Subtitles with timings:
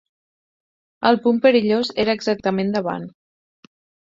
[1.09, 3.07] El punt perillós era exactament davant